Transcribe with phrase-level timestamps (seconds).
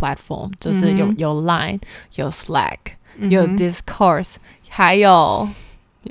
[0.00, 1.80] platform，就是有、嗯有 Line、
[2.14, 2.78] 有 Slack、
[3.18, 4.36] 嗯有 Discourse，
[4.68, 5.46] 还有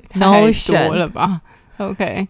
[0.09, 1.41] 太 Notion 多了吧
[1.77, 2.27] ？OK，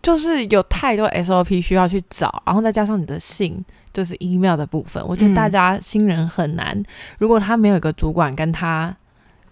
[0.00, 5.34] 就是有太多 SOP 需要去找，然后再加上你的信，就是 email 的部分，我觉得嗯。
[5.34, 6.80] 大家新人很难。
[7.18, 8.94] 如果他没有一个主管跟他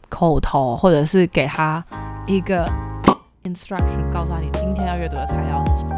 [0.09, 1.85] 口头，或者是给他
[2.27, 2.71] 一个
[3.43, 5.96] instruction，告诉他你今天要阅读的材料是什么，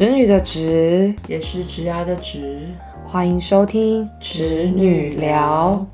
[0.00, 0.08] 东西学出来。
[0.08, 2.66] 直女的侄也是侄牙的侄，
[3.04, 5.86] 欢迎收听侄女聊。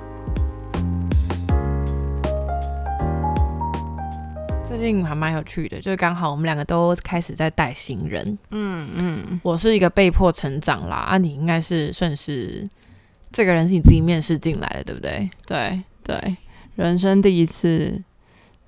[4.64, 8.38] 最近还蛮有趣的，就是刚好我们两个都开始在带新人。
[8.50, 12.68] 嗯嗯，我是一个被迫成长啦，啊，你应该是算是
[13.32, 15.28] 这个人是你自己面试进来的，对不对？
[15.46, 16.36] 对对，
[16.76, 18.00] 人生第一次，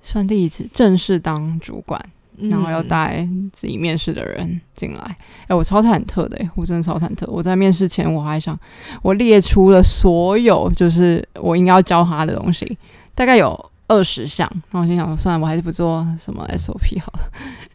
[0.01, 2.03] 算第一次正式当主管，
[2.49, 5.17] 然后要嗯带自己面试的人进来。
[5.47, 7.25] 哎、我超忐忑的、欸，我真的超忐忑。
[7.27, 8.57] 我在面试前我还想，
[9.01, 12.77] 我列出了所有就是我应该要教他的东西，
[13.15, 14.49] 大概有二十项。
[14.71, 17.19] 然后我心想说，算了，我还是不做什么 SOP 好了。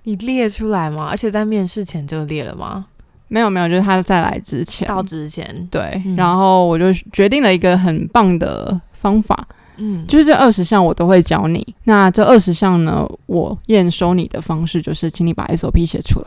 [0.05, 1.09] 你列出来吗？
[1.11, 2.87] 而且在面试前就列了吗？
[3.29, 11.75] 没有没有，就是他在来之前，到之前，对，嗯然后我就决定了一个很棒的方法，嗯，就是这二十项我都会教你。
[11.85, 16.27] 那这二十项呢，我验收你的方式就是，请你把 SOP 写出来。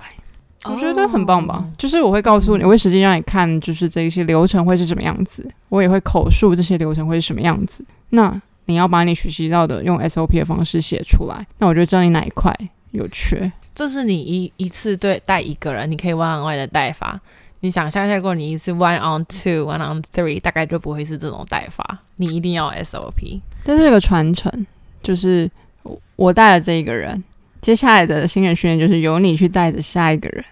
[0.66, 7.86] 我觉得很棒吧，哦就是我会告诉你，我会实际让你看，就是这一些流程会是什么样子，我也会口述这些流程会是什么样子。
[8.09, 12.54] 那你要把你学习到的用 SOP 的方式写出来，那我就知道你哪一块
[12.92, 13.50] 有缺。
[13.73, 17.22] 这是你一一次对带一个人，你可以 one on one 的带法。
[17.60, 22.00] 你想象一下，如果你一次 one on two、one on three，大概就不会是这种带法。
[22.18, 23.42] 你一定要 SOP。
[23.64, 24.66] 这是一个传承，
[25.02, 25.50] 就是
[25.84, 27.24] 我我带了这一个人，
[27.62, 30.44] 接下来的新人训练就是由你去带着下一个人。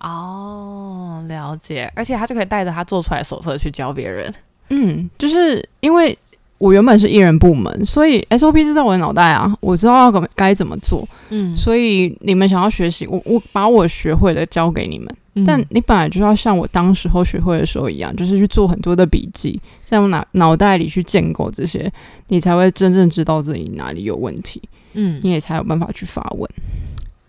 [0.00, 1.90] 哦，了解。
[1.94, 4.32] 而且他就可以带着他做出来手册去教别人。
[4.70, 6.16] 嗯，就是因为
[6.60, 11.56] 我原本是艺人部门，所以 SOP 是在我的脑袋啊，我知道要怎么该怎么做，嗯。
[11.56, 15.44] 所以你们想要学习，我我把我学会的教给你们，嗯。
[15.46, 21.90] 但你本来就要像我当时候学会的时候一样，就是去做很多的笔记，在我脑脑袋里去建构这些，
[22.28, 24.60] 你才会真正知道自己哪里有问题，
[24.92, 26.50] 嗯，你也才有办法去发问。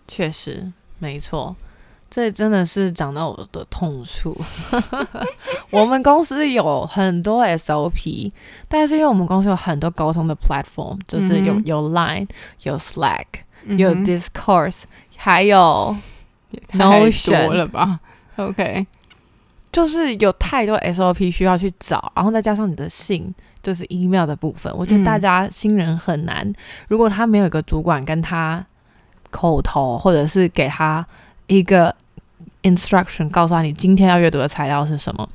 [0.06, 1.56] 确实没错，
[2.14, 4.38] 这真的是讲到我的痛处。
[5.72, 8.30] 我们公司有很多 SOP，
[8.68, 12.28] 但是因为我们公司有很多沟通的 platform，就是有、有 Line、
[12.64, 13.24] 有 Slack、
[13.78, 14.82] 有 Discourse，
[15.16, 15.96] 还有
[16.68, 17.98] 太 Notion 多了吧
[18.36, 18.86] ？OK，
[19.72, 26.52] 就是有太多 SOP 需要去找，然后再加上你的信，就是 email 的部分，我觉得嗯大家新人很难。
[26.88, 28.62] 如果他没有一个主管跟他
[29.30, 31.06] 口头，或者是给他
[31.56, 31.94] 一个
[32.62, 35.28] instruction，告诉他你今天要阅读的材料是什么，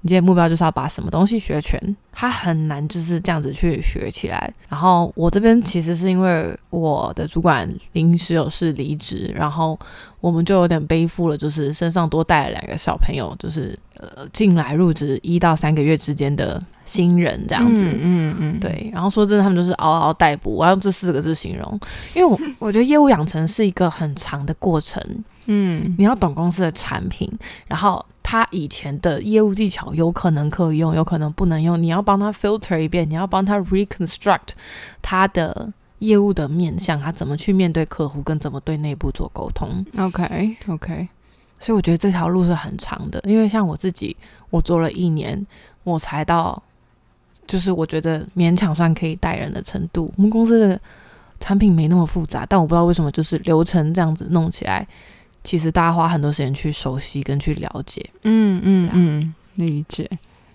[0.00, 4.52] 你今天目标就是要把什么东西学全，他很难就是这样子去学起来。
[4.68, 9.78] 然后我这边其实是因为我的主管临时有事离职，然后
[10.20, 17.82] 我们就有点背负了，就是身上多带了两个小朋友，就是呃进来入职一到三个月之间的新人这样子。
[17.82, 21.80] 嗯嗯嗯，对，然后说真的，他们就是嗷嗷待哺，我要用这四个字形容，
[22.14, 25.02] 因为我我觉得业务养成是一个很长的过程，
[25.50, 27.30] 嗯你要懂公司的产品，
[27.66, 34.50] 然后他以前的业务技巧有可能可以用，有可能不能用，你要帮他 filter 一遍，你要帮他 reconstruct
[35.00, 39.84] 他的业务的面向，他怎么去面对客户，跟怎么对内部做沟通。
[39.96, 41.08] ，OK OK，
[41.58, 44.16] 所以我觉得这条路是很长的，因为像我自己，
[44.50, 45.44] 我做了一年，
[45.82, 46.62] 我才到，
[47.46, 50.12] 就是我觉得勉强算可以带人的程度。
[50.16, 50.80] 我们公司的
[51.40, 54.86] 产品没那么复杂，但我不知道为什么就是流程这样子弄起来，
[55.48, 58.04] 其实大家花很多时间去熟悉跟去了解。
[58.24, 60.06] 嗯嗯嗯，理解。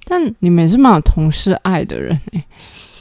[0.06, 2.44] 但你们也是蛮有同事爱的人诶、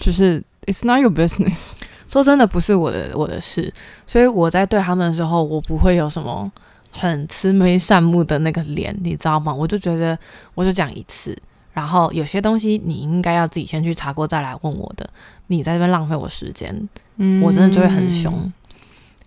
[0.00, 1.74] 就是 It's not your business。
[2.08, 3.70] 说真的，不是我的我的事，
[4.06, 6.50] 所以我在对他们的时候，我不会有什么
[6.90, 9.52] 很慈眉善目的那个脸，你知道吗？
[9.52, 10.18] 我就觉得
[10.54, 11.36] 我就讲一次，
[11.74, 15.06] 然后有些东西你应该要自己先去查过再来问我的，
[15.48, 18.50] 你在这边浪费我时间，嗯我真的就会很凶。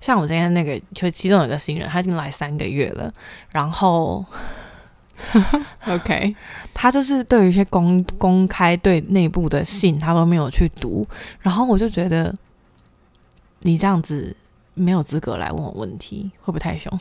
[0.05, 3.11] 像我今天那个，就其中有一个新人，他已经来三个月了，
[3.49, 4.23] 然后
[5.89, 6.35] OK，
[6.75, 11.07] 他就是对于一些公公开对内部的信，他都没有去读，
[11.39, 12.31] 然后我就觉得
[13.61, 14.35] 你这样子
[14.75, 16.95] 没有资格来问我问题，会不会太凶？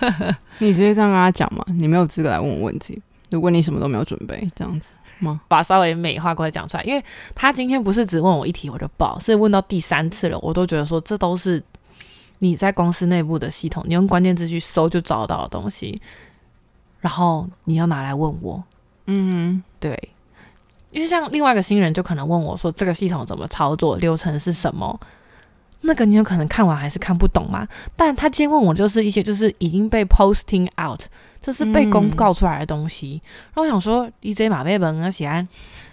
[0.60, 3.00] 你直接这样跟他讲嘛，你没有资格来问我问题。
[3.30, 5.40] 如果你什么都没有准备，这样子吗？
[5.48, 7.02] 把稍微美化过来讲出来，因为
[7.34, 11.62] 他今天不是只问我一题我就报，是问到第三次了，我都觉得说这都是
[12.40, 16.02] 你在公司内部的系统，你用关键字去搜就找到的东西，
[16.98, 18.62] 然后你要拿来问我，
[19.06, 19.96] 嗯对，
[20.90, 24.98] 因为像另外一个新人就可能问我说这个系统怎么操作，流程是什么。
[25.82, 27.66] 那个你有可能看完还是看不懂嘛？
[27.96, 31.00] 但他今天问我就是一些就是已经被 posting out，
[31.40, 33.18] 就是被公告出来的东西。
[33.46, 35.48] 然后我想说，EJ 马贝本啊，喜安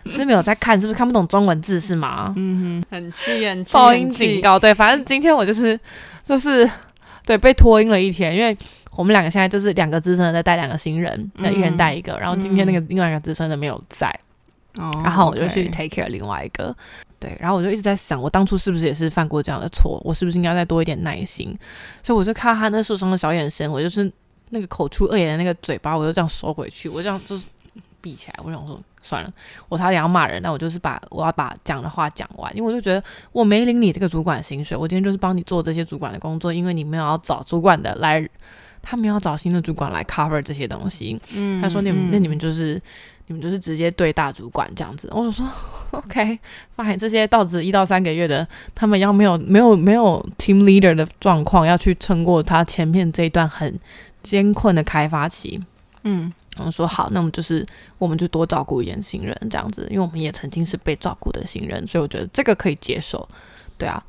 [0.08, 2.34] 是没有在看，是不是看不懂中文字是吗？
[2.36, 5.80] 嗯哼，很气很气，报音警告，对，反正今天我就是
[6.28, 6.70] 就是
[7.26, 8.56] 对被拖音了一天，因为
[8.92, 14.08] 我们两个现在就是两个资深的在带两个新人，那、一人带一个，然后今天那个另外一个资深的没有在，
[14.76, 16.76] 哦然后我就去 take care 另外一个，
[17.18, 20.02] 对，然后我就一直在想，我当初是不是也是犯过这样的错？
[20.04, 21.58] 我是不是应该再多一点耐心？
[22.04, 24.12] 所以我就看到他那受伤的小眼神，我就是
[24.50, 27.46] 那个口出恶言的那个嘴巴，我就这样收回去，我这样就是
[28.02, 28.40] 闭起来。
[28.44, 29.32] 我想说，算了，
[29.70, 33.02] 我差点要骂人，但我就是把我要把讲的话讲完，因为我就觉得
[33.32, 38.28] 我没领你这个主管薪水，我今天就是帮你做这些主管的工作，因为你没有要找主管的来，
[38.82, 41.20] 他们要找新的主管来 cover 这些东西。
[41.34, 42.82] 嗯他说你们、那你们就是
[43.28, 45.10] 你们就是直接对大主管这样子。
[45.14, 45.46] 我就说
[45.92, 46.38] OK，
[46.76, 53.80] 发现这些到职一到三个月的，他们要没有没有没有 team leader 的状况，要去撑过他前面这一段很
[54.22, 55.62] 艰困的开发期。
[56.04, 57.66] 嗯然后说好，那我们就是
[57.98, 63.28] 我们就多照顾一点新人这样子，因为我们也曾经是被照顾的新人，所以我觉得这个可以接受。
[63.78, 64.04] 对啊，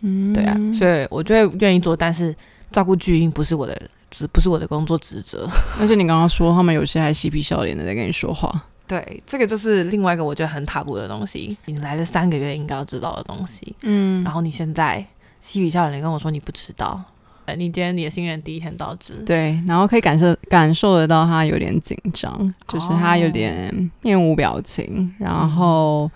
[0.00, 2.34] 嗯对啊，所以我就会愿意做，但是
[2.72, 3.80] 照顾巨婴不是我的，
[4.10, 5.48] 只不是我的工作职责。
[5.80, 11.56] 而且你刚刚说他们有些还嬉皮笑脸的在跟你说话，对，这个就是另外一个我觉得很塔布的东西。
[11.66, 15.04] 你来了三个月应该要知道的东西，嗯然后你现在
[15.40, 17.04] 嬉皮笑脸跟我说你不知道，呃
[17.54, 26.10] 你今天你的新人第一天到职，对，然后可以感受感受得到他有点紧张，就是他有点面无表情，然后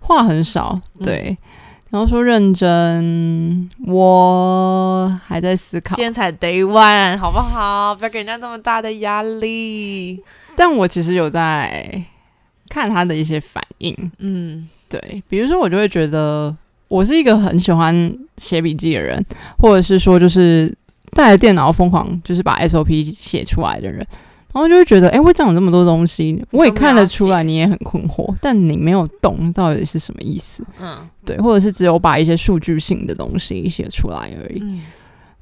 [0.00, 1.36] 话很少，对，
[1.90, 7.94] 然后说认真，我还在思考今，天才 day one 好不好？
[7.94, 10.22] 不要给人家这么大的压力。
[10.56, 12.02] 但我其实有在
[12.68, 14.68] 看他的一些反应，嗯。
[14.86, 16.56] 对，比如说我就会觉得
[16.88, 19.24] 我是一个很喜欢写笔记的人，
[19.58, 20.72] 或者是说就是
[21.10, 23.98] 带着电脑疯狂就是把 SOP 写出来的人，
[24.52, 31.08] 然后就会觉得，哎、我讲了这么多东西，我也看得出来你也很困惑，但你没有懂到底是什么意思，嗯。
[31.24, 34.82] 对，或者是只有把一些数据性的东西写出来而已，嗯。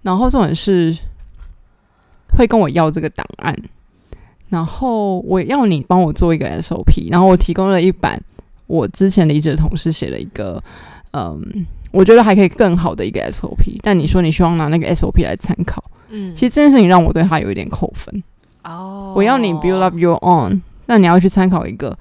[0.03, 0.97] 然后这种是
[2.37, 3.57] 会跟我要这个档案，
[4.49, 8.23] 然后我要你帮我做一个 SOP，然后我提供了一版
[8.67, 10.63] 我之前离职的同事写了一个，
[11.13, 16.35] 嗯，我觉得还可以更好的一个 SOP，但你说你希望拿那个 SOP 来参考，嗯。
[16.35, 18.23] 其实这件事情让我对他有一点扣分。
[18.65, 21.97] 哦，我要你 build up your own，那你要去参考一个，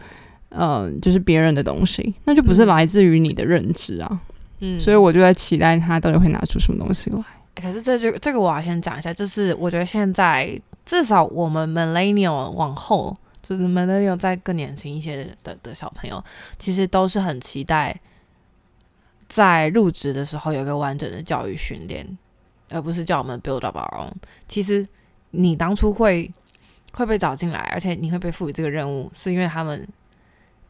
[0.49, 2.67] 呃，就是别人的东西，那就不是嗯。
[2.67, 4.21] 来自于你的认知啊，
[4.59, 4.79] 嗯。
[4.79, 7.23] 所以我就在期待他到底会拿出什么东西来。
[7.53, 16.23] 可是这就这个我要先讲一下，就是我觉得现在至少我们 millennial 往后，就是 millennial 再更年轻一些的的小朋友，
[16.57, 17.93] 其实都是很期待
[19.31, 22.05] 在入职的时候有一个完整的教育训练，
[22.69, 24.13] 而不是叫我们 build up on。
[24.47, 24.85] 其实
[25.31, 26.29] 你当初会
[26.91, 29.87] 会被找进来，而且你会被赋予这个任务，是因为他们。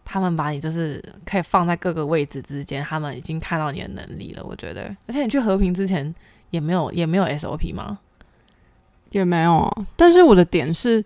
[0.04, 4.44] 他们把你就是可以放在各个位置之间，他们已经看到你的能力了。
[4.44, 6.14] 我觉得，而且你去和平之前，
[6.50, 8.00] 也没有也没有 SOP 吗？
[9.12, 11.06] 也没有，但是我的点是，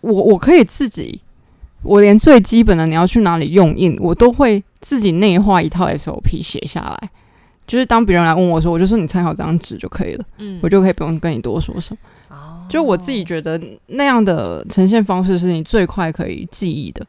[0.00, 1.20] 我我可以自己，
[1.84, 7.10] 我连最基本的你要去哪里用印，我都会自己内化一套 SOP 写下来。
[7.66, 12.36] 就是当别人来问我说，我就说你参考这张纸就可以了，嗯我就可以不用跟你多说什么。
[12.36, 17.06] 哦就我自己觉得那样的呈现方式是你最快可以记忆的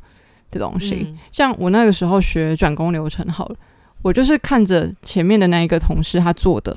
[0.52, 1.06] 的东西。
[1.08, 3.56] 嗯像我那个时候学转工流程好了，
[4.02, 6.76] 我就是看着前面的那一个同事他做的，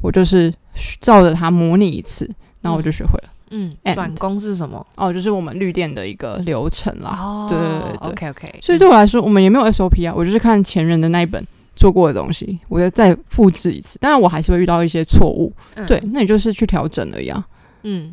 [0.00, 0.52] 我就是
[1.00, 2.28] 照着他模拟一次，
[2.62, 3.28] 然后我就学会了。
[3.28, 4.84] 嗯，And 转工是什么？
[4.96, 7.16] 哦，就是我们绿电的一个流程啦。
[7.20, 11.44] 哦对对对对 OK OK，所以对我来说，我们也没有 SOP 啊，我就是看前人的那一本
[11.76, 13.98] 做过的东西，我再再复制一次。
[13.98, 15.52] 当然，我还是会遇到一些错误，
[15.86, 17.44] 对，那你就是去调整而已啊。
[17.84, 18.12] 嗯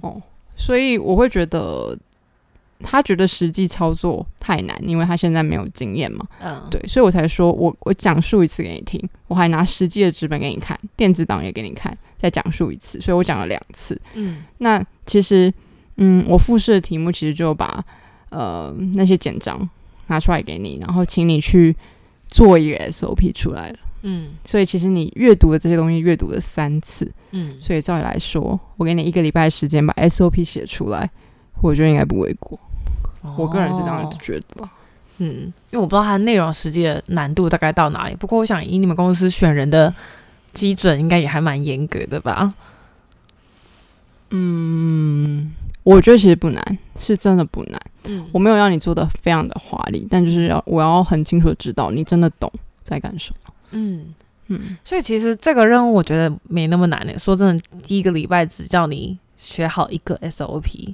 [0.55, 1.97] 所以我会觉得
[2.81, 6.25] 他觉得实际操作太难，因为他现在没有经验嘛。
[6.39, 13.99] 嗯，对，所以我才说我我讲述一次给你听，我还拿实际的纸本给你看，电子档也给你看，再讲述一次，所以我讲了两次。
[14.13, 15.53] 嗯那其实，
[15.97, 17.83] 嗯，我复试的题目其实就把
[18.29, 19.67] 呃那些简章
[20.07, 21.75] 拿出来给你，然后请你去
[22.27, 23.79] 做一个 SOP 出来了。
[24.07, 31.09] 嗯所以其实你阅读的这些东西阅读了三次，嗯，所以照理来说，我给你一个礼拜的时间把 SOP 写出来，
[31.63, 32.59] 我觉得应该不为过。
[33.37, 34.69] 我个人是这样子哦觉得啦。
[35.17, 35.27] 嗯，
[35.71, 39.93] 因为我不知道它内容实际的难度大概到哪里，不过我想以你们公司选人的
[40.53, 42.53] 基准，应该也还蛮严格的吧？
[44.31, 45.53] 嗯，
[45.83, 47.81] 我觉得其实不难，是真的不难。
[48.07, 52.51] 嗯我没有让你做的非常的华丽，但就是要我要很清楚的知道你真的懂
[52.83, 53.53] 在干什么。
[53.71, 54.13] 嗯，
[54.47, 57.17] 嗯，所以其实这个任务我觉得没那么难诶。
[57.17, 60.93] 说真的，第一个礼拜只叫你学好一个 SOP。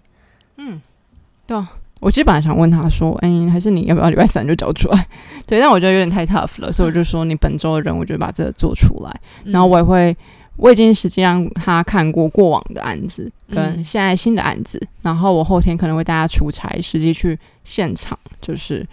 [2.02, 5.08] 我其实本来想问他说，哎、还是你要不要礼拜三就交出来？
[5.48, 9.22] 对，但我觉得有点太 tough 了，所以我就说 你本周的任务就把这个做出来。
[9.46, 10.18] 然后我也会，
[10.58, 18.86] 我已经实际让他看过过往的案子跟嗯现在新的案子，然后我后天可能会带他出差，实际去现场，就是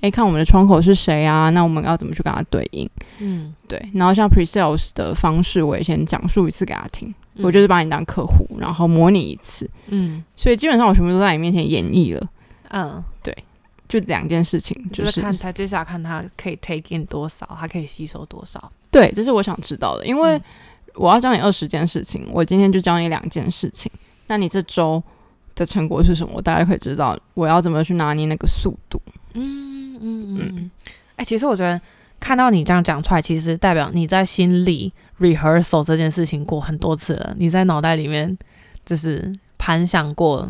[0.00, 1.48] 诶看我们的窗口是谁啊？
[1.50, 2.88] 那我们要怎么去跟他对应？
[3.20, 12.28] 嗯，对，然后像 pre sales 的方式，我也先讲述一次给他听，嗯我就是把你当客户，然后模拟一次，嗯所以基本上我全部都在你面前演绎了，
[12.70, 13.36] 嗯，对
[13.88, 18.72] 就两件事情，就就是是看他接下来看他可以 take in 多少，他可以吸收多少。
[18.90, 20.42] 对，这是我想知道的，因为嗯
[20.94, 23.92] 我要教你二十件事情，我今天就教你两件事情，
[24.28, 25.02] 那你这周
[25.54, 26.32] 的成果是什么？
[26.36, 29.00] 我大概可以知道我要怎么去拿捏那个速度。
[29.34, 30.70] 嗯嗯嗯嗯。
[31.16, 31.78] 哎、其实我觉得
[32.18, 38.36] 看到你这样讲出来，其实代表你在心里 rehearsal 这件事情过很多次了，你在脑袋里面
[38.86, 40.48] 就是盘想过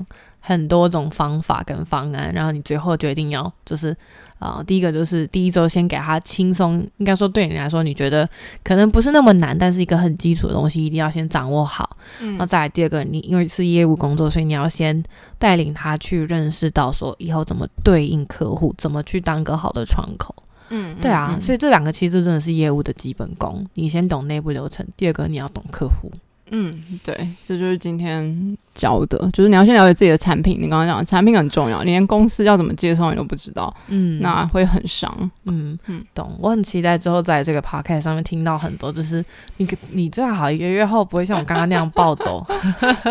[0.48, 3.90] 很多种方法跟方案，然后你最后决定要就是
[4.38, 8.28] 啊、呃第一个就是第一周先给他轻松，应该说对你来说，你觉得
[8.62, 11.96] 可能不是那么难，但是一个很基础的东西，一定要先掌握好。
[12.20, 15.02] 嗯那再来第二个，你因为是业务工作，所以你要先
[15.36, 20.32] 带领他去认识到说以后怎么对应客户，怎么去当个好的窗口。
[20.68, 23.66] 嗯对啊，所以以这两个其实真的是业务的基本功。
[23.74, 26.12] 你先懂内部流程，第二个你要懂客户。
[26.50, 30.58] 嗯，对，这就是今天教的，就是你要先了解自己的产品。
[30.60, 35.12] 你刚刚讲的产品很重要，你连公司要怎么介绍你都不知道，嗯那会很伤。
[35.44, 36.36] 嗯嗯懂。
[36.40, 39.24] 我很期待之后在这个 podcast 上面听到很多，就是
[39.56, 42.46] 你你最好一个月后不会像我刚刚那样暴走。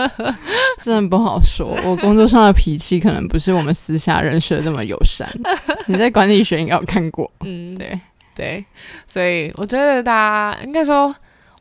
[0.82, 5.30] 真的不好说，我工作上的脾气可能不是我们私下认识的这么友善。
[5.88, 8.00] 你在管理学应该有看过，嗯，对，
[8.36, 8.64] 对，
[9.08, 10.14] 所以我觉得大
[10.54, 11.14] 家应该说，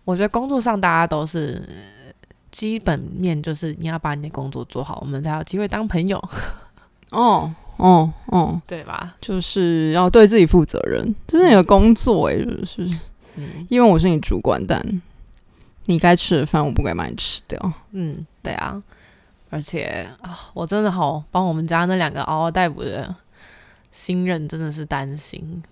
[0.05, 2.13] 我觉得工作上大家都是呃
[2.51, 6.23] 基本面就是你要把你的工作做好，我们才有机会当朋友，
[7.11, 9.17] 哦哦哦，对吧？
[9.21, 12.85] 就是要对自己负责任，这是你的工作诶，就是
[13.37, 15.03] 嗯因为我是你主管，但
[15.87, 17.73] 你该吃的饭我不该把你吃掉。
[17.93, 18.81] 嗯，对啊，
[19.51, 23.15] 而且啊，我真的好帮我们家那两个嗷嗷待哺的
[23.91, 25.63] 新人真的是担心。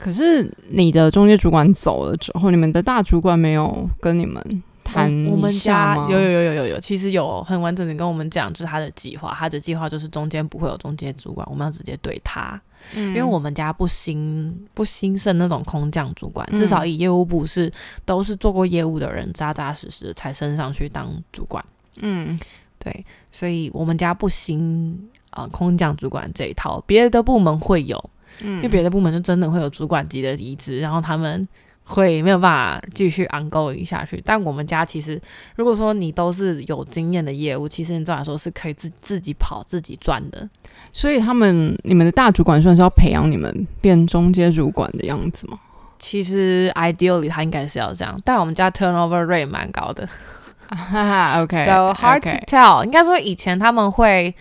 [0.00, 4.42] 可是你的中介主管走了之后，你们的大主管没有跟你们
[4.82, 6.08] 谈我我们一下吗？
[6.08, 12.60] 家有有有有有有，其实有很完整的跟我们讲，就是他的计划，他的计划就是中间不会有中介主管，我们要直接对他。
[12.94, 17.70] 嗯，因为我们家不兴不兴盛那种空降主管，嗯至少以业务部是
[18.06, 21.62] 都是做过业务的人，扎扎实实才升上去当主管。
[22.00, 22.40] 嗯
[22.78, 24.98] 对，所以我们家不兴
[25.32, 28.02] 呃空降主管这一套，别的部门会有，
[28.42, 31.46] 嗯，因为别的部门就真的会有主管级的离职，然后他们
[31.84, 34.22] 会没有办法继续 ongoing 下去。
[34.24, 35.20] 但我们家其实，
[35.56, 40.48] 如果说你都是有经验的业务，其实你照来说是可以自自己跑、自己赚的。
[40.92, 45.58] 所以他们你们的大主管算是要培养你们变中阶主管的样子吗？
[45.98, 50.08] 其实 ideally 他应该是要这样，但我们家 turnover rate 蛮高的
[50.70, 52.84] 哈哈，OK，，so hard to tell。
[52.84, 54.34] 应该说以前他们会，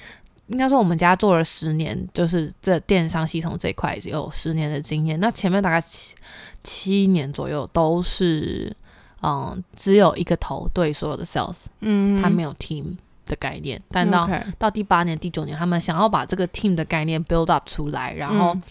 [0.50, 5.20] 应该说我们家做了十年，就是这电商系统这一块有十年的经验。
[5.20, 6.16] 那前面大概七
[6.64, 8.76] 七年左右都是，
[9.22, 12.84] 嗯，只有一个头对所有的 sales，嗯，他没有 team
[13.26, 13.82] 的概念。
[13.90, 18.54] 但到到第八年、第九年，他们想要把这个 team 的概念 build up 出来，然后。
[18.54, 18.62] 嗯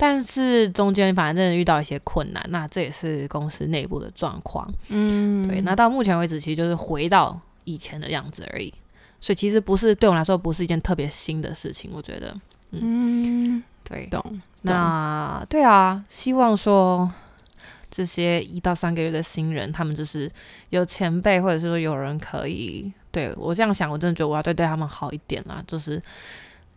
[0.00, 4.72] 但是中间反正遇到一些困难，那这也是公司内部的状况。
[4.86, 8.72] 嗯，对，那到目前为止，其实就是回到以前的样子而已。
[9.20, 12.34] 所以其实不是对我来说不是一件特别新的事情，我觉得。
[12.70, 14.22] 嗯，对，懂。
[14.62, 17.10] 那对啊，希望说
[17.90, 20.30] 这些一到三个月的新人，他们就是
[20.70, 25.62] 有前辈，或者是说有人可以对我这样想，我真的觉得我要对对他们好一点啦。
[25.66, 26.02] 就是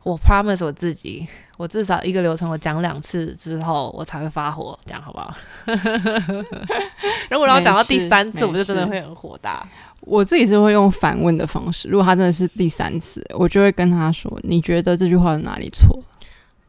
[0.03, 5.35] 我 promise 我自己，我至少一个流程我讲两次之后，我才会发火，这样好不好？
[7.29, 9.67] 如果要讲到第三次，我就真的会很火大。
[10.01, 16.03] 我自己是会用反问的方式，如果他真的是第三次，我就会跟他说：“你觉得这句话哪里错了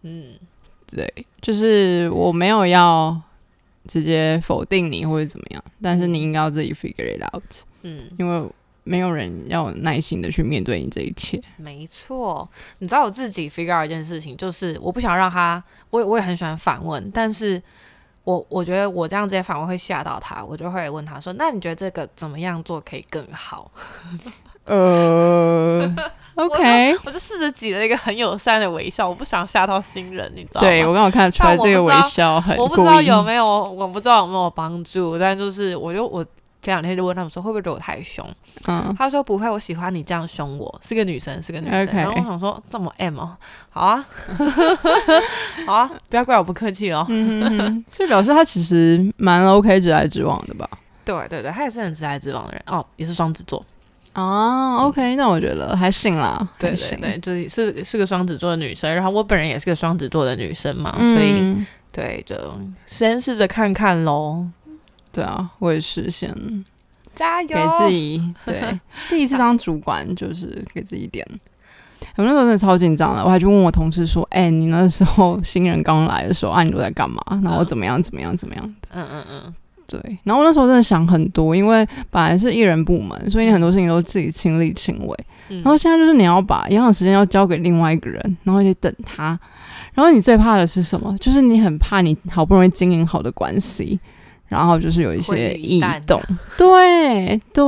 [0.03, 0.35] 嗯，？”
[0.87, 1.11] 对，
[1.41, 3.19] 就是我没有要
[3.87, 7.43] 直接否定你或者怎么样，但是你应该要自己 figure it out，
[7.83, 8.49] 嗯，因为
[8.85, 11.41] 没有人要有耐心的去面对你这一切。
[11.57, 12.47] 没错，
[12.81, 17.63] 你知道我自己 figure out 一件事情，就是我不想让他，我也我也很喜欢反问，但是
[18.25, 23.71] 我我觉得我这样直接反问会吓到他，我就会问他说：“那你觉得这个怎么样做可以更好
[24.65, 25.93] 呃
[26.37, 30.69] ，OK，我就试着挤了一个很友善的微笑，我不想吓到新人，你知道吗？
[30.69, 36.25] 对我刚好看得出来这个微笑很我不知道有没有，我不知道有没有帮助，但就是我就我
[36.63, 38.25] 前两天就问他们说会不会觉得我太凶，
[38.69, 41.87] 嗯，他说不会，我喜欢你这样凶我，是个女生，是个女生。
[41.87, 43.37] 然后我想说这么 M 哦，
[43.69, 44.07] 好啊，
[45.67, 47.05] 好啊，不要怪我不客气哦。
[47.09, 50.69] 嗯哼哼，所以表示他其实蛮 OK 直来直往的吧？
[51.05, 52.63] 对对对，他也是很直来直往的人。
[52.67, 53.65] 哦，也是双子座。
[54.15, 62.37] 哦，OK，那我觉得还行啦，对对对，就是是是个双子座的女生，然后我本人也是个双子座的女生嘛，所以嗯，对，就
[62.85, 64.45] 先试着看看喽，
[65.13, 66.35] 对啊，我也是先
[67.15, 68.63] 加油，给自己对
[69.11, 71.27] 第一次当主管，就是给自己一点。
[72.17, 77.23] 我那时候真的超紧张的，我还去问我同事说：“哎、你那时候新人刚来的时候，啊，你都在干嘛？
[77.45, 79.55] 然后怎么样怎么样怎么样的？”嗯嗯嗯，
[79.87, 85.17] 对，然后我那时候真的想很多，因为本来是艺人部门，所以你很多事情都自己亲力亲为。
[85.49, 89.39] 嗯然后现在就是你要把一样的时间要交给另外一个人，然后你得等他。
[89.95, 91.15] 然后你最怕的是什么？
[91.19, 94.01] 就是你很怕你好不容易经营好的关系，
[94.53, 96.21] 然后就是有一些异动。
[96.59, 97.65] 对对，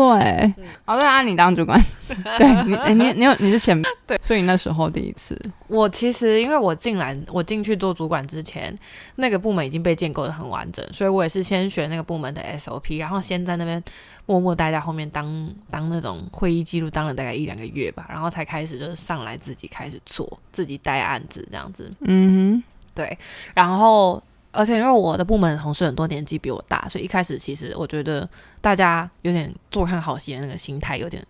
[0.85, 1.83] 哦对啊，你当主管，
[2.39, 8.77] 对你哎 你你有你是前辈，对，所以那时候第一次，我其实因为我进来，我进去做主管之前，
[9.17, 13.83] 那个部门已经被建构的很完整，所以我也是先学那个部门的 SOP，然后先在那边
[14.27, 21.91] 默默待在后面当当那种会议记录，当了大概一两个月吧，然后才开始就是上来自己开始做，自己带案子这样子。
[22.01, 22.63] 嗯哼。
[22.97, 23.19] 对，
[23.57, 24.23] 然后
[24.55, 28.29] 而且因为我的部门的同事很多年纪比我大，所以一开始其实我觉得
[28.61, 31.25] 大家有点坐看好戏的那个心态有点。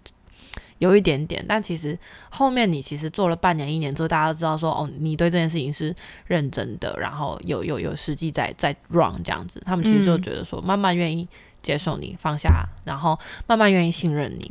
[0.78, 1.96] 有一点点，但其实
[2.30, 5.94] 后面你其实做了半年、一年之后，大家都知道说，哦，你对这件事情是
[6.26, 11.26] 认真的，然后有有有实际在在 run 这样子，他们其实就嗯觉得说，慢慢愿意
[11.62, 14.50] 接受你放下，然后慢慢愿意信任你，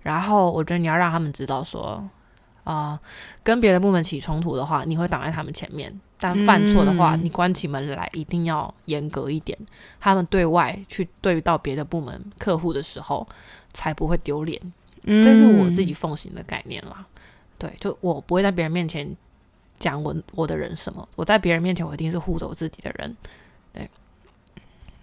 [0.00, 2.02] 然后我觉得你要让他们知道说，
[2.64, 2.98] 啊、
[3.42, 9.56] 跟别的部门起冲突的话，你会挡在他们前面，但犯错的话，嗯你关起门来一定要严格一点，
[10.00, 13.26] 他们对外去对到别的部门客户的时候，
[13.72, 14.60] 才不会丢脸。
[15.06, 17.04] 哼，这是我自嗯己奉行的概念啦。
[17.58, 19.14] 对，就我不会在别人面前
[19.78, 23.16] 讲我我的人什么，我在别人面前我一定是护着我自己的人。
[23.74, 23.88] 对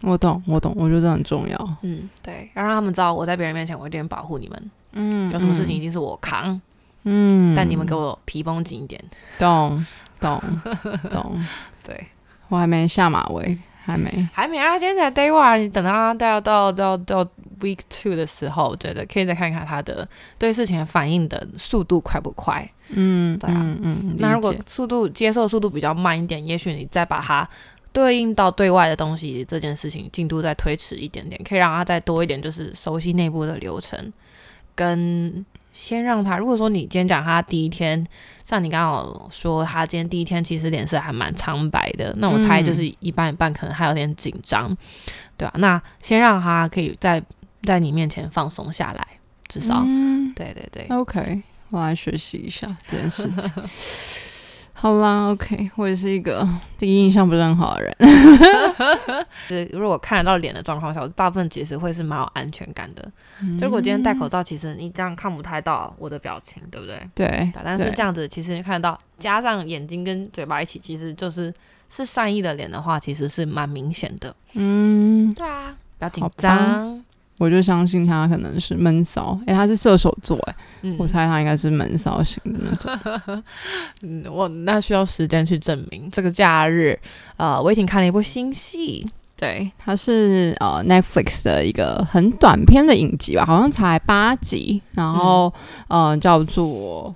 [0.01, 1.77] 我懂我懂，我觉得这很重要。
[1.83, 6.59] 嗯，对，要让他们知道我在别人面前我一定保护你们，嗯有什么事情一定是我扛，
[7.03, 9.01] 嗯，但你们给我皮绷紧一点。
[9.39, 9.85] 懂
[10.19, 10.41] 懂
[11.11, 11.43] 懂，
[11.83, 12.07] 对，
[12.49, 14.29] 我还没下马威，还没。
[14.33, 17.25] 还没啊，今天才 day one，你等他到到到到
[17.59, 22.69] week two 的时候，我觉得可以再看看他的对事情反应的速度快不快。
[22.89, 27.47] 嗯，对啊嗯嗯，那如果速度接受速度比较慢一点，也许你再把它
[27.93, 34.11] 对应到对外的东西这件事情进度再推迟一点点，可以让他再多一点，就是熟悉内部的流程，
[34.75, 36.37] 跟先让他。
[36.37, 38.05] 如果说你今天讲他第一天，
[38.43, 44.75] 像你刚好说他今天第一天其实脸色还蛮苍白的，那我猜就是一半一半，可能还有点紧张，
[45.37, 47.21] 对吧、那先让他可以在
[47.63, 49.07] 在你面前放松下来，
[49.47, 50.85] 至少、嗯对对对。
[50.95, 53.51] OK，我来学习一下这件事情。
[54.81, 56.43] 好啦，OK，我也是一个
[56.75, 57.95] 第一印象不是很好的人。
[59.47, 63.07] 就是如果看得到脸的状况下，我大部分其实会是蛮有安全感的。
[63.59, 66.99] 就如果今天戴口罩，其实你这样看不太到我的表情，对不对？
[67.13, 71.53] 对对，但是这样子其实你看得到，加上眼睛跟嘴巴一起，其实就是
[71.87, 74.35] 是善意的脸的话，其实是蛮明显的。
[74.53, 77.00] 嗯，对啊，不要紧张。
[77.41, 83.43] 我就相信他可能是闷骚，诶、他是射手座，诶，嗯我猜他应该是闷骚型的那种。
[84.05, 86.07] 嗯，我那需要时间去证明。
[86.11, 86.99] 这个假日，
[87.37, 89.03] 呃，我已经看了一部新戏，
[89.35, 95.51] 对，它是呃 Netflix 的一个很短篇的影集吧，好像才八集，然后、
[95.87, 97.15] 呃叫做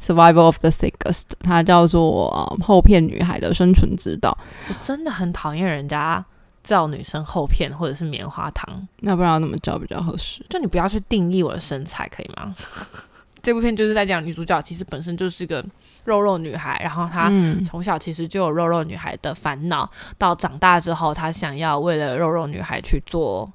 [0.00, 4.38] Survival of the Sickest，它叫做呃后片女孩的生存之道。
[4.70, 6.24] 我真的很讨厌人家
[6.66, 8.86] 叫女生厚片或者是棉花糖。
[9.00, 10.44] 那不知道怎么叫比较合适？
[10.48, 12.54] 就你不要去定义我的身材，可以吗？
[13.40, 15.64] 这部片就是在讲女主角其实本身就是个
[16.04, 23.48] 肉肉女孩，然后她嗯从小其实就有肉肉女孩的烦恼，到长大之后她想要为了肉肉女孩去做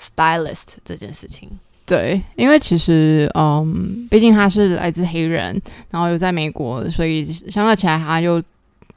[0.00, 1.48] stylist 这件事情。
[1.86, 5.58] 对，因为其实嗯，毕竟他是来自黑人，
[5.90, 8.42] 然后又在美国，所以相较起来他又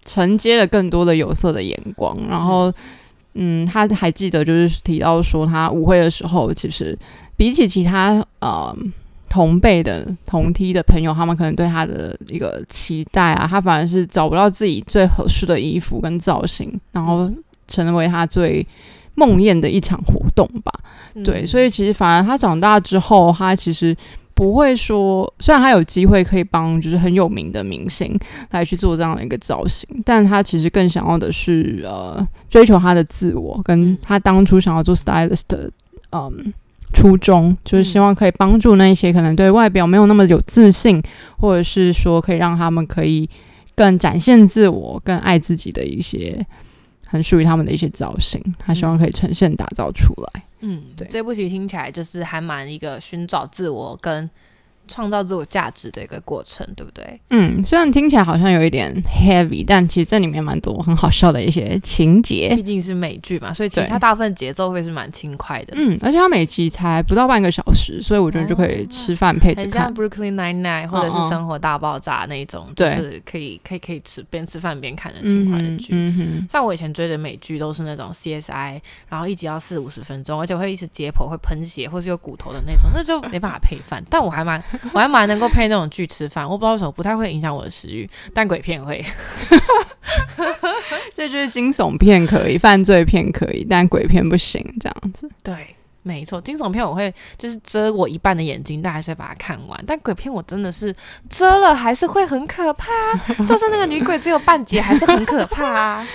[0.03, 2.17] 承接了更多的有色的眼光。
[2.27, 2.73] 然后，
[3.33, 6.97] 嗯，他还记得就是提到说，他舞会的时候，其实
[7.35, 8.75] 比起其他呃
[9.29, 17.31] 同辈的同梯的朋友，他们可能对他的一个期待啊，他反而是找不到自己最合适的衣服跟造型，然后
[17.67, 18.65] 成为他最
[19.15, 20.71] 梦魇的一场活动吧。
[21.23, 23.95] 对，所以其实反而他长大之后，他其实
[24.41, 35.71] 不不会说，虽然他有机会可以帮就是很有名的明星来去做这样的一个造型，但他其实更想要的是呃追求他的自我，跟他当初想要做 stylist 的
[36.11, 36.51] 嗯
[36.91, 40.99] 初衷，就是希望可以帮助那些可能对外表没有那么有自信，
[41.37, 43.29] 或者是说可以让他们可以
[43.75, 46.43] 更展现自我、更爱自己的一些
[47.05, 50.43] 很属于他们的一些造型，他希望可以呈现打造出来。
[50.61, 51.07] 嗯，对。
[51.07, 54.29] 这部剧听起来就是还蛮一个寻找自我跟
[54.91, 57.19] 创造自我价值的一个过程，对不对？
[57.29, 62.63] 嗯，虽然听起来好像有一点 heavy，但其实这里面蛮多很好笑的一些情节毕。
[62.63, 69.95] 竟是美剧嘛，所以其实它大部分节奏会是蛮轻快的，嗯，而且它每集才不到半个小时，所以我觉得就可以吃饭配着看很像。
[69.95, 75.89] Brooklyn Nine Nine 或者是生活大爆炸那一种，就是可以可以可以吃边吃饭边看的轻快的剧。
[75.93, 84.03] 嗯哼，像我以前追的美剧都是那种 CSI，然后一集要四五十分钟，而且会一直解剖、会喷血或是有骨头的那种，那就没办法配饭。
[84.09, 84.61] 但我还蛮
[84.93, 89.03] 我还蛮能够配那种剧吃饭，我不知道为什么不太会影响我的食欲，但鬼片会。
[91.13, 95.29] 这就是惊悚片可以，犯罪片可以，但鬼片不行，这样子。
[95.43, 99.83] 对，没错，惊悚片我会就是遮我一半的眼睛，但还是会把它看完。
[99.85, 100.93] 但鬼片我真的是
[101.29, 102.91] 遮了，还是会很可怕。
[103.47, 106.07] 就是那个女鬼只有半截，还是很可怕啊。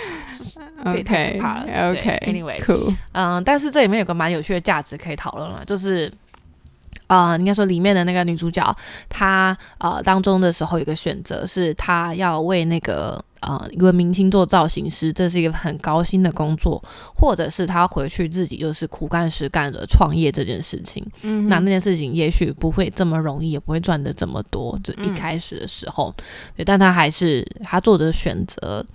[0.91, 6.11] 对太可怕了 OK anyway cool，嗯，但是这里面有个蛮有趣的价值可以讨论了，就是。
[7.07, 8.75] 啊、应该说里面的那个女主角，
[9.07, 16.83] 她呃当中的时候有个选择，是她要为那个呃一位明星做造型师，这是一个很高薪的工作，
[17.15, 21.05] 或者是她回去自己就是苦干实干的创业这件事情。
[21.21, 26.13] 嗯那那件事情也许不会这么容易，也不会赚的这么多，就一嗯开始的时候，
[26.55, 28.85] 对，但她还是她做的选择。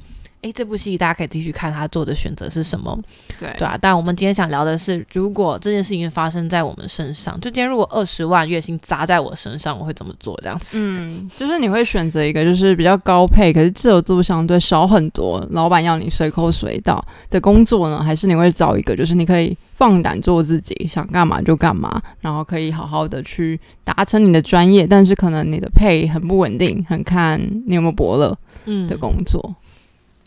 [0.42, 2.98] 诶，这部戏大家可以继续看他做的选择是什么。
[3.38, 10.38] 对对啊，但我们今天想聊的是，如果这件事情发生在我们身上，就今天如果二十万月薪砸在我身上，我会怎么做？
[10.42, 10.78] 这样子。
[10.82, 18.02] 嗯，就是你会选择一个就是比较高配，可是自由度相对少很多，老板要你随口随到的工作呢？
[18.02, 29.54] 还是你会找一个就是你可以放胆做自己，想干嘛就干嘛，然后可以好好的去达成你的专业，但是可能你的配很不稳定，很看你有没有伯乐嗯的工作。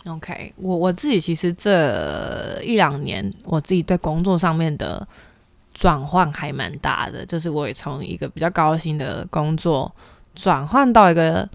[0.07, 5.07] OK，我我自己其实这一两年，我自己对工作上面的
[5.73, 9.91] 转换还蛮大的，就是我也从一个比较高薪的工作
[10.35, 11.49] 转换到一个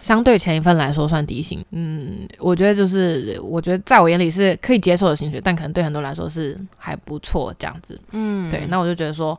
[0.00, 1.64] 相对前一份来说算低薪。
[1.70, 8.00] 嗯，我觉得就是我觉得在我眼里是可以接受的薪水，但可能对很多人来说是还不错这样子。
[8.10, 9.38] 嗯对，那我就觉得说，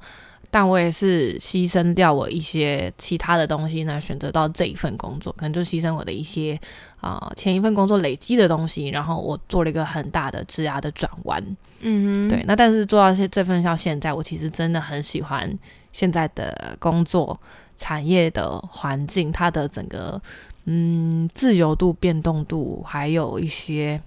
[0.51, 6.59] 但我也是牺牲掉我一些其他的东西呢，选择到这一份工作，可能就牺牲我的一些
[6.99, 11.41] 啊、前一份工作累积的东西，然后我做了一个很大的职涯的转弯。
[11.79, 15.51] 嗯哼对，那但是做到现这份到现在，我其实真的很喜欢
[15.91, 17.39] 现在的工作
[17.77, 20.21] 产业的环境，它的整个
[20.65, 23.99] 嗯自由度、变动度，还有一些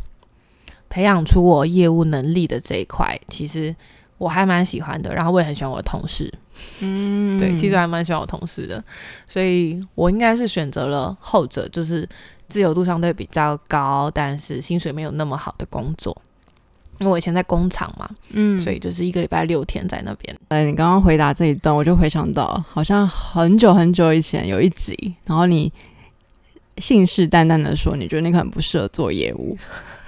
[0.89, 3.75] 培养出我业务能力的这一块，其实
[4.19, 5.15] 我还蛮喜欢的。
[5.15, 6.33] 然后我也很喜欢我的同事，
[6.81, 8.83] 嗯对，其实还蛮喜欢我同事的，
[9.27, 12.09] 所以我应该是选择了后者，就是
[12.49, 16.17] 自由度相对比较高，但是薪水没有那么好的工作。
[17.01, 20.39] 因为我以前在工厂嘛，嗯所以就是一个礼拜六天在那边。
[20.47, 25.73] 呃，你刚刚回答这一段，我就回想到，好像很久很久以前有一集，然后你
[26.79, 29.59] 信誓旦旦的说，你觉得你可能不适合做业务，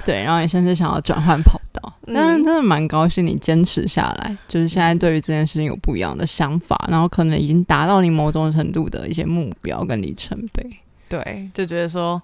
[0.06, 10.64] 对，然后你甚至想要转换跑道，嗯但是真的蛮高兴你坚持下来，就是现在对于这件事情有不一样的想法，然后可能已经达到你某种程度的一些目标跟里程碑。
[11.08, 12.22] 对，就觉得说，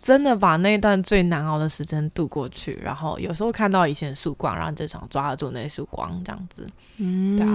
[0.00, 6.66] 真的把那段最难熬的时间度过去，然后有时候看到一线曙光，然后就想抓得住那束光，这样子。
[6.96, 7.52] 嗯对啊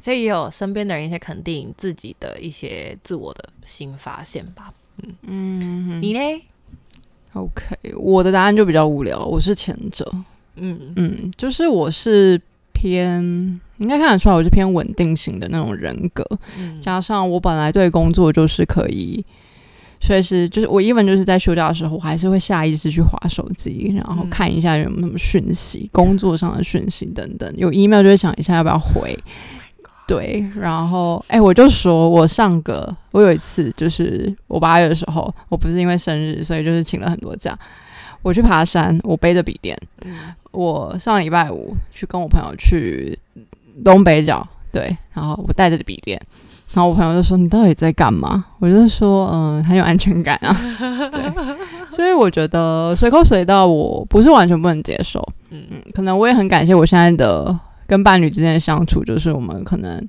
[0.00, 4.72] 所以也有身边的人一些肯定自己的一些自我的新发现吧。
[5.22, 6.42] 嗯你呢？
[7.34, 10.10] ，OK，我的答案就比较无聊，我是前者。
[10.56, 12.40] 嗯嗯，就是我是
[12.72, 13.22] 偏，
[13.78, 16.26] 应该看得出来我是偏稳定型的那种人格，
[16.58, 19.24] 嗯加上我本来对工作就是可以
[20.00, 29.18] 随时，就是我 even 就是在休假的时候，我还是会下意识去划手机，然后嗯看一下有没有什么讯息，工作上的讯息等等，有 email 就会想一下要不要回。
[30.06, 37.56] 对，然后哎、我就说我上个我有一次就是我八月的时候，我不是因为生日，所以就是请了很多假，
[38.22, 43.18] 我去爬山，我背着笔电，嗯我上礼拜五去跟我朋友去
[43.82, 46.20] 东北角，对，然后我带着笔电，
[46.74, 50.54] 然后我朋友就说：“你到底在干嘛？”我就说：“嗯，很有安全感啊。
[51.10, 51.32] ”对，
[51.90, 60.08] 所以我觉得随口随到我不是完全不能接受，嗯嗯，可能我也很感谢我现在的跟伴侣之间的相处，就是我们可能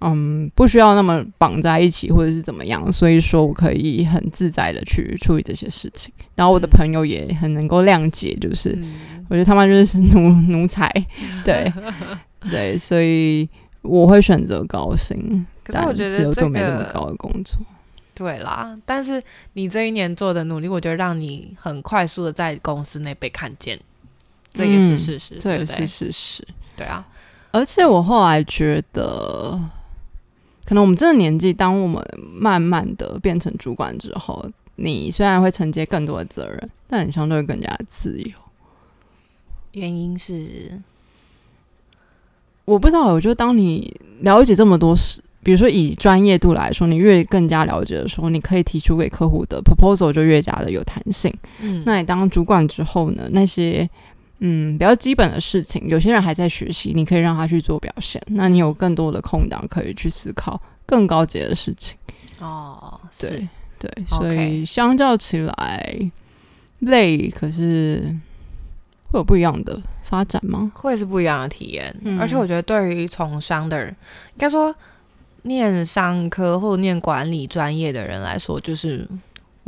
[0.00, 6.12] 嗯，不需要那么绑在一起或者是怎么样，所以说我可以很自在的去处理这些事情。
[6.36, 8.94] 然后我的嗯朋友也很能够谅解，就是、嗯
[9.30, 10.90] 我觉得他们就是奴奴才，
[11.44, 11.70] 对
[12.50, 13.46] 对，所以
[13.82, 17.60] 我会选择高薪，但可是我觉得自由这度没那么个高的工作。
[18.14, 23.78] 对啦，但是你这一年做的努力，我觉得让你很快速的在公司内被看见，
[24.58, 26.46] 这也是嗯事实，这也对不对是事实。
[26.76, 27.06] 对啊，
[27.52, 29.58] 而且我后来觉得，
[30.64, 34.44] 可能我们这个年纪，当我们慢慢的变成主管之后，
[34.76, 38.30] 你虽然会承接更多的责任，但你相对会更加自由。
[39.72, 40.80] 原因是
[42.64, 51.32] 我不知道，我觉得当你了解这么多事，比如说以专业度来说，你越更加了解的时候，你可以提出给客户的 proposal 就越加的有弹性。
[51.60, 53.88] 嗯那你当主管之后呢，那些
[54.40, 61.98] 嗯比较基本的事情，有些人还在学习，你可以让他去做表现，那你有更多的空档可以去思考更高级的事情。
[62.38, 63.48] 哦，对
[63.78, 66.10] 对，所以相较起来
[66.80, 68.14] 累，可是
[69.10, 70.70] 会有不一样的发展吗？
[70.74, 71.94] 会是不一样的体验。
[72.04, 74.72] 嗯而且我觉得，对于从商的人，应该说
[75.42, 79.08] 念商科或念管理专业的人来说，就是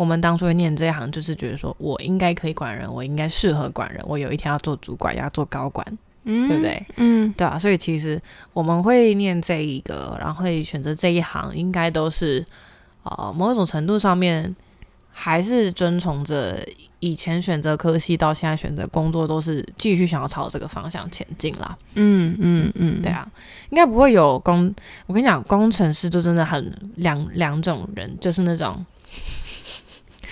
[0.00, 5.86] 我们当初会念这一行，就是觉得说我应该可以管人，我应该适合管人，我有一天要做主管，要做高管，
[6.24, 6.62] 嗯对不？
[6.62, 6.86] 对？
[6.96, 8.18] 嗯对啊，所以其实
[8.54, 12.42] 我们会念这一个，然后会选择这一行，应该都是
[13.02, 14.56] 呃某种程度上面
[15.12, 16.66] 还是遵从着
[17.00, 21.76] 以前选择科系到现在选择工作，都是继续想要朝这个方向前进啦。
[21.96, 23.30] 嗯嗯嗯，对，啊，
[23.68, 24.74] 应该不会有工。
[25.06, 28.82] 我跟你讲，工程师就真的很两两种人，就是那种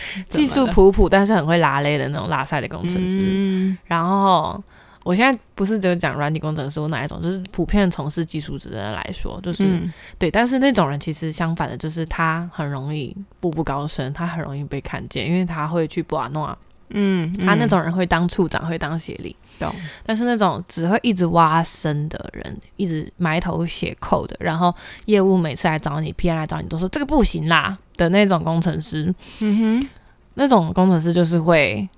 [0.29, 3.21] 技术普普但是很会拉勒的那种拉塞的工程师。
[3.23, 4.63] 嗯然后
[5.05, 10.31] 我现在不是只有讲软体工程师我哪一种，就是普遍从事技术职的人来说，就是、嗯对。
[10.31, 16.57] 但是那种人其实相反的，就是他很容易步步高升，他很容易被看见，因为他会去布瓦诺，
[16.91, 19.35] 嗯，他那种人会当处长，会当协理。
[19.59, 19.75] 懂，
[20.07, 24.73] 但是那种只会一直挖深的人，一直埋头写扣的，然后
[25.07, 29.89] 业务每次来找你，PM 来找你都说这个不行啦的那种工程师，嗯哼，
[30.35, 31.89] 那种工程师就是会，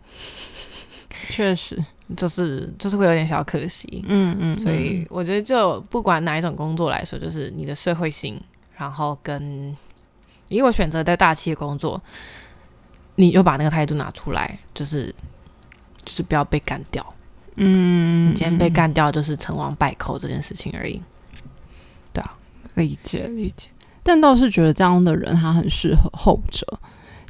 [1.29, 1.79] 确实，
[2.17, 4.03] 就是就是会有点小可惜。
[4.09, 8.41] 嗯嗯，所以我觉得，就不管哪一种工作来说，就是你的社会性，
[8.79, 9.77] 然后跟
[10.49, 12.03] 以我选择在大企业工作，
[13.21, 15.15] 你就把那个态度拿出来，就是
[16.05, 17.15] 就是不要被干掉。
[17.57, 21.01] 嗯，你今天被干掉，就是成王败寇这件事情而已。
[22.13, 22.35] 对啊
[22.75, 23.69] 理解理解，
[24.03, 26.67] 但倒是觉得这样的人他很适合后者，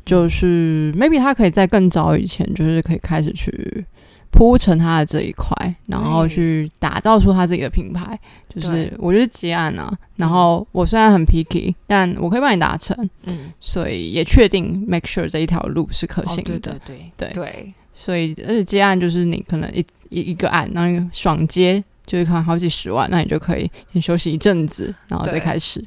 [0.04, 3.84] 就是 maybe 他可以在更早以前，就是可以开始去
[4.30, 5.54] 铺成他的这一块，
[5.86, 8.18] 然后去打造出他自己的品牌。
[8.52, 16.54] 就是我就是结案啊，然后我虽然很 picky，但我可以帮你达成，嗯，所以也确定 make sure 这一条路是可行的。
[16.54, 25.84] 哦、对对对对对，所以而且接案就是你可能一一一个案，然后爽接就是可能好几十万，那你就可以先休息一阵子，然后再开始。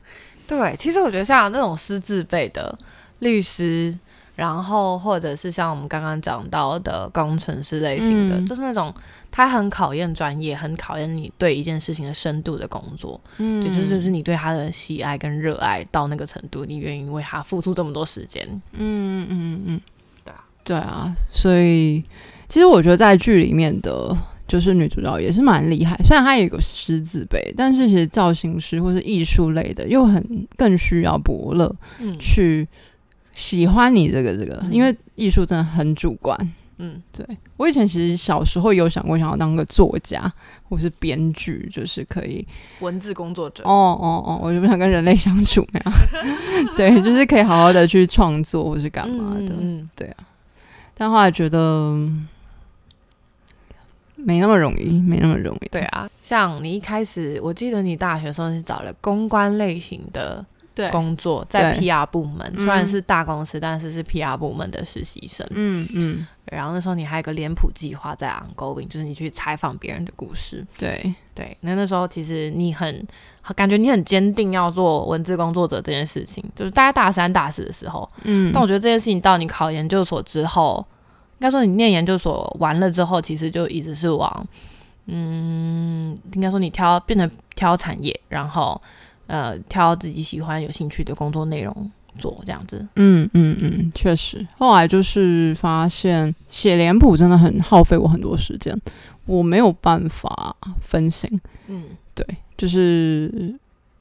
[0.48, 2.78] 对，其实我觉得像那种师自备的
[3.20, 3.94] 律师，
[4.36, 8.94] 然后或者是像我们刚刚讲到的工程师类型的，嗯就是那种
[9.32, 13.20] 他很考验专业，很考验你对一件事情的深度的工作。
[13.38, 18.48] 嗯对，就是就是你对他的喜爱跟热爱到那个程度，你愿意为他付出这么多时间。
[18.74, 19.82] 嗯嗯嗯，
[20.24, 22.04] 对啊，对啊，所以
[22.48, 24.16] 其实我觉得在剧里面的。
[24.46, 30.22] 就是女主角也是蛮厉害，虽然她也有个狮子辈，但是其实造型师或是艺术类的又很
[30.58, 32.68] 更需要伯乐嗯去
[33.34, 36.38] 喜欢你这个这个，嗯因为艺术真的很主观。
[36.78, 40.32] 嗯，对我以前其实小时候有想过想要当个作家
[40.68, 42.46] 或是编剧，就是可以
[42.80, 43.64] 文字工作者。
[43.64, 45.94] 哦哦哦，我就不想跟人类相处那样，
[46.76, 49.88] 对，就是可以好好的去创作或是干嘛的，嗯，
[50.96, 52.28] 但后来觉得嗯
[54.16, 55.68] 没那么容易，没那么容易。
[55.70, 60.44] 对啊，像你一开始，我记得你大学的时候是找了公关类型的
[60.76, 65.46] 对工作，在 PR 部门，嗯虽然是大公司，但是是 PR 部门的实习生。
[65.52, 70.66] 嗯嗯，然后那时候你还有个脸谱计划在 ongoing，就是你去采访别人的故事。
[70.78, 73.06] 对，对，那那时候其实你很
[73.56, 78.10] 感觉你很坚定要做文字工作者这件事情，就是大概大三大四的时候。
[78.24, 80.84] 嗯，但我觉得这件事情到你考研究所之后，
[81.34, 84.48] 应该说你念研究所完了之后，其实就一直是往，
[85.06, 88.82] 嗯，应该说你挑变成挑产业，然后
[89.28, 92.88] 呃挑自己喜欢有兴趣的工作内容做这样子。
[92.96, 94.46] 嗯嗯嗯，确实。
[94.58, 98.76] 后来就是发现写脸谱真的很耗费我很多时间，
[99.26, 101.30] 我没有办法分心。
[101.68, 103.58] 嗯对，就是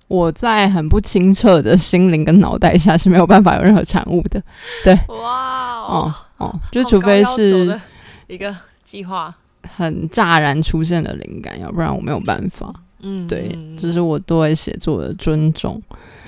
[0.08, 4.42] 我在很不清澈的心灵跟脑袋下是没有办法有任何产物的。
[4.84, 7.80] 对哇哦哦，就除非是
[8.26, 9.34] 一个计划，
[9.76, 12.74] 很乍然出现的灵感，要不然我没有办法。
[13.02, 15.80] 嗯，对，这是我对写作的尊重。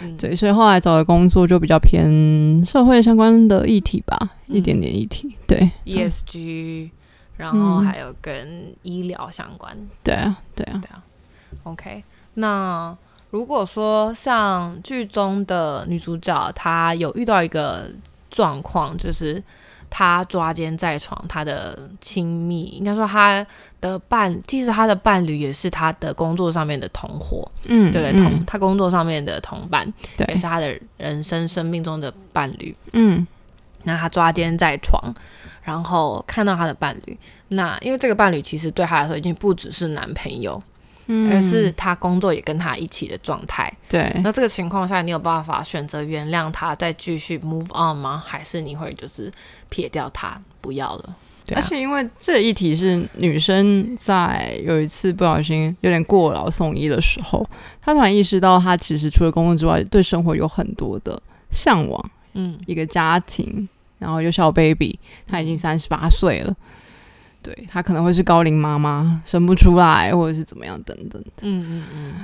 [0.03, 5.37] 嗯对，所以后来找的工作就比较偏社会相关的议题吧，一点点议题。
[5.47, 6.91] 对 ESG，
[7.37, 9.75] 然后还有跟医疗相关。
[10.03, 11.03] 对啊对啊，对啊。
[11.63, 12.95] OK，那
[13.31, 17.91] 如果说像剧中的女主角，她有遇到一个
[18.31, 19.43] 状况，就是
[19.97, 23.47] 她抓奸在床，他的亲密，应该说他
[23.81, 28.13] 的伴，即使他的伴侣也是他的工作上面的同伙，嗯，对？
[28.13, 29.87] 同他工作上面的同伴，
[30.27, 32.77] 也是，他的人生生命中的伴侣。
[32.93, 33.25] 嗯
[33.85, 35.15] 那他抓奸在床，
[35.63, 37.17] 然后看到他的伴侣，
[37.49, 40.61] 那因为这个伴侣其实对他来说已经不只是男朋友，
[41.07, 43.73] 嗯而是他工作也跟他一起的状态。
[43.89, 48.23] 对，那这个情况下，你有办法选择原谅他，再继续 move on 吗？
[48.27, 49.31] 还是你会就是
[49.69, 51.17] 撇掉他，不要了？
[51.53, 57.47] 啊，而且因为这一题是女生在有一次不小心有点过劳送医的时候，
[57.83, 66.57] 她突然意识到，她其实除了工作之外，对生活有很多的向往，嗯一个家庭，然后有小 baby，她已经三十八岁了。
[67.45, 71.31] 对她可能会是高龄妈妈，生不出来，或者是怎么样等等的。
[71.43, 72.15] 嗯嗯嗯，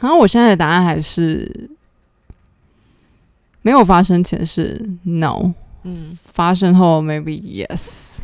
[0.00, 1.70] 然后我现在的答案还是
[3.62, 5.54] 没有发生前是 no，
[5.84, 8.18] 嗯发生后 maybe yes。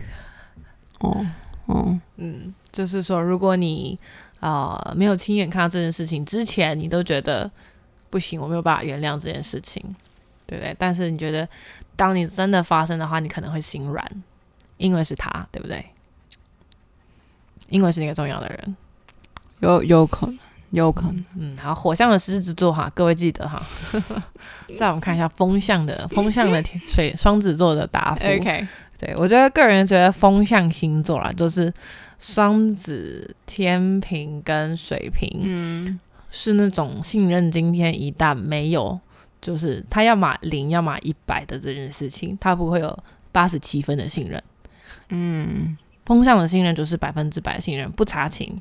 [0.99, 1.25] 哦
[1.67, 3.97] 哦，嗯，就是说，如果你
[4.41, 7.49] 呃没有亲眼看到这件事情之前，你都觉得
[8.11, 9.81] 不行，我没有办法原谅这件事情，
[10.45, 10.75] 对不对？
[10.77, 11.49] 但是你觉得，
[11.95, 14.05] 当你真的发生的话，你可能会心软，
[14.79, 15.85] 因为是他，对不对？
[17.69, 18.77] 因为是那个重要的人。
[19.61, 20.39] 有有可能，
[20.71, 21.25] 有可能。
[21.37, 23.63] 嗯，好，火象的狮子座哈，各位记得哈。
[24.75, 28.25] 再我们看一下风象的风象的天水双子座的答复。
[28.25, 28.67] OK，
[28.99, 31.73] 对我觉得个人觉得风象星座啦，就是
[32.19, 39.01] 双子、天平跟水瓶，嗯是那种信任今天一旦没有，
[39.41, 42.99] 就是他要么零，要么一百的这件事情，他不会有
[43.33, 44.43] 八十七分的信任。
[45.11, 48.61] 嗯风向的信任就是百分之百信任，不查情。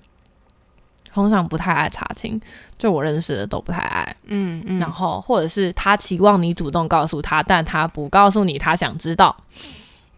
[1.13, 2.39] 风向不太爱查情，
[2.77, 4.15] 就我认识的都不太爱。
[4.25, 9.35] 嗯嗯然后或者是他期望你主动告诉他，但他不告诉你，他想知道。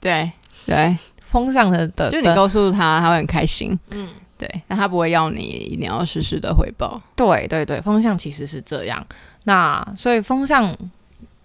[0.01, 0.29] 对
[0.65, 3.79] 对，风向的的，就你告诉他，他会很开心。
[3.91, 7.01] 嗯，对，但他不会要你一定要实时的回报。
[7.15, 9.05] 对对对，风向其实是这样。
[9.43, 10.89] 那所以风向，应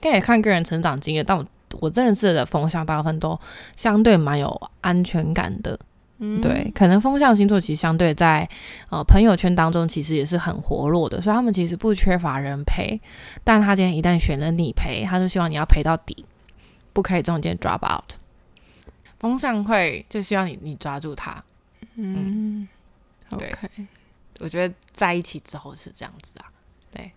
[0.01, 1.47] 该也看个人成长经验，但我
[1.81, 3.39] 我认识的风象大部分都
[3.77, 5.79] 相对蛮有安全感的。
[6.19, 8.49] 嗯对，可能风象星座其实相对在
[8.89, 12.99] 呃朋友圈当中其实也是很活络的，所以他们其实不缺乏人陪。
[13.43, 16.25] 但他今天一旦选了你陪，他就希望你要陪到底，
[16.93, 18.13] 不可以中间 drop out。
[19.19, 21.43] 风象会就希望你你抓住他。
[21.97, 22.69] 嗯
[23.31, 23.87] 对，OK。
[24.41, 26.47] 我觉得在一起之后是这样子啊。
[26.93, 27.11] 对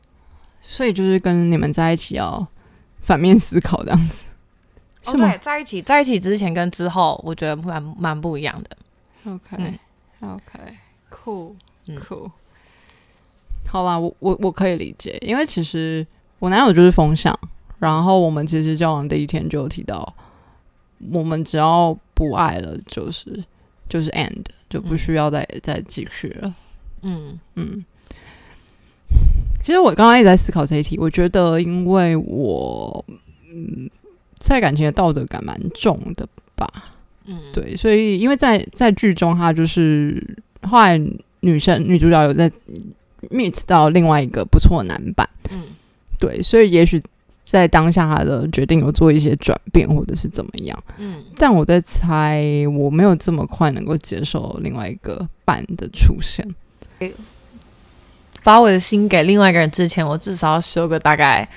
[0.60, 2.48] 所以就是跟你们在一起要
[3.02, 4.26] 反面思考这样子，
[5.08, 8.78] 哦对，在一起在一起之前跟之后，我觉得蛮蛮不一样的。
[9.32, 10.60] ？OK 嗯 OK，
[11.10, 11.56] 酷
[11.88, 12.30] 嗯酷。
[13.68, 16.06] 好吧，我我我可以理解，因为其实
[16.40, 17.38] 我男友就是风向，
[17.80, 20.16] 然后我们其实交往第一天就有提到，
[21.14, 23.44] 我们只要不爱了，就是
[23.90, 26.56] 就是 end，就不需要再、再继续了。
[27.02, 27.86] 嗯嗯，
[29.62, 33.06] 其实我刚刚一直在思考这一题，我觉得因为我
[33.54, 33.90] 嗯
[34.40, 36.68] 在感情的道德感蛮重的吧，
[37.26, 40.98] 嗯，对，所以因为在在剧中，他就是后来
[41.42, 42.52] 女生女主角有在
[43.30, 45.62] meet 到另外一个不错的男版，嗯。
[46.20, 47.00] 对，所以也许
[47.44, 50.84] 在当下他的决定有做一些转变，或者是怎么样。
[50.98, 51.24] 嗯。
[51.36, 52.44] 但我在猜，
[52.76, 56.44] 我没有这么快能够接受另外一个伴的出现。
[58.44, 61.48] 把我的心给另外一个人之前，我至少要修个大概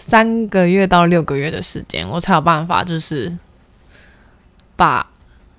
[0.00, 3.38] 三个月到六个月的时间，我才有办法就是
[4.74, 5.06] 把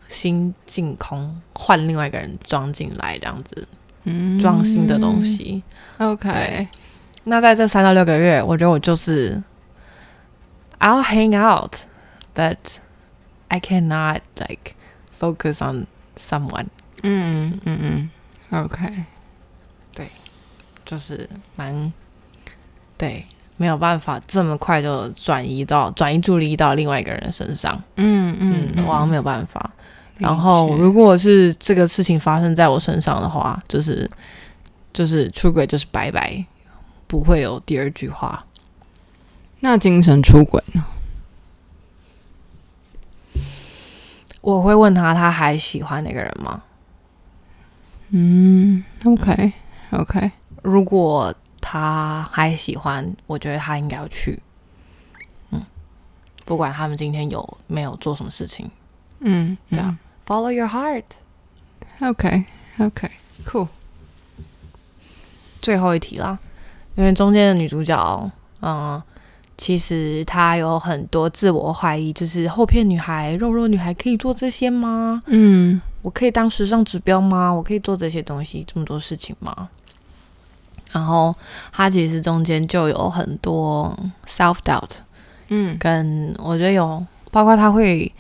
[0.10, 3.68] 心净空，换另外一个人装进来，这样子
[4.04, 5.24] 嗯装新的东。
[5.24, 5.64] 西。
[6.00, 6.68] OK，
[7.26, 9.42] 那在这三到六个月，我觉得我就是
[10.80, 11.76] I'll hang out,
[12.36, 12.58] but
[13.48, 14.74] I cannot like
[15.20, 15.86] focus on
[16.18, 16.66] someone，
[17.04, 18.10] 嗯嗯
[18.50, 19.04] 嗯，OK，
[19.94, 20.08] 对
[20.84, 21.94] 就是蛮
[22.98, 23.28] 对，
[23.62, 27.80] 没有办法这么快就转移到转移注意力到另外一个人身上。
[27.96, 29.70] 嗯嗯嗯，，我好像没有办法。
[30.18, 34.10] 然后如果是这个事情发生在我身上的话，就是
[34.92, 36.44] 就是出轨就是拜拜，
[37.06, 38.44] 不会有第二句话。
[39.60, 40.84] 那精神出轨呢？
[44.42, 46.64] 我会问他，他还喜欢那个人吗？
[48.10, 49.54] 嗯，OK
[49.92, 50.32] OK，
[50.64, 51.32] 如果
[51.62, 54.42] 他还喜欢，我觉得他应该要去。
[55.52, 55.62] 嗯，
[56.44, 58.70] 不管他们今天有没有做什么事情
[59.20, 59.98] 嗯，对啊
[60.28, 61.04] ，Follow your heart。
[62.00, 63.68] OK，OK，Cool。
[65.62, 66.40] 最后一题啦，
[66.96, 68.32] 因为中间的女主角，
[68.62, 69.02] 嗯，
[69.58, 75.22] 其实她有很多自我怀疑，就是后片女孩、肉肉女孩可以做这些吗？
[75.28, 77.52] 嗯我可以当时尚指标吗？
[77.52, 79.70] 我可以做这些东西，这么多事情吗？
[80.92, 81.36] 然后
[81.72, 84.90] 他其实中间就有很多 self doubt，
[85.50, 88.12] 嗯跟我觉得有，包括他会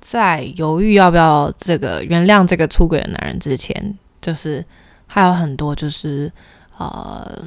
[0.00, 4.64] 在犹豫要不要这个原谅这个出轨的男人之前，就是
[5.06, 6.30] 还有很多就是
[6.76, 7.42] 呃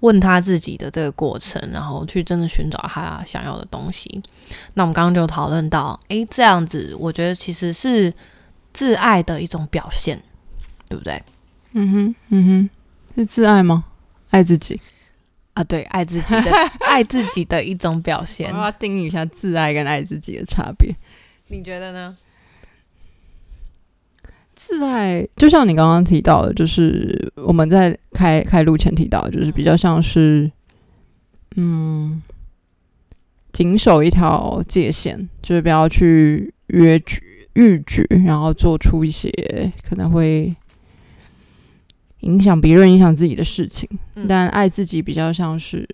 [0.00, 4.22] 问他自己的这个过程，然后去真的寻找他想要的东西。
[4.74, 8.12] 那我们刚刚就讨论到，诶，这样子我觉得其实是
[8.72, 10.22] 自爱的一种表现，
[10.88, 11.22] 对不对？
[11.72, 12.70] 嗯哼嗯哼，
[13.18, 13.84] 是自爱吗？
[14.30, 14.80] 爱自己。
[15.54, 16.52] 啊，对，爱自己的
[16.86, 20.94] 爱自己的一种表现我，要定义一下自爱跟爱自己的差别。
[21.48, 22.16] 你觉得呢？
[24.54, 30.48] 自爱就像你刚刚提到的，就是我们在开开录前提到的，就是比较像是，
[31.56, 32.22] 嗯，
[33.50, 39.30] 谨守一条界限，就是不要去约矩逾矩，然后做出一些
[39.88, 40.54] 可能会
[42.20, 43.88] 影响别人、影响自己的事情。
[44.14, 45.86] 嗯但爱自己比较像是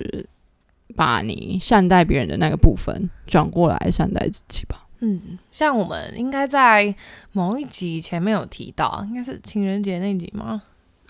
[0.95, 4.85] 把你善待别人的那个部分转过来善待自己吧。
[4.99, 6.95] 嗯，像我们应该在
[7.33, 10.63] 某一集前面有提到，应该是情人节那集吗？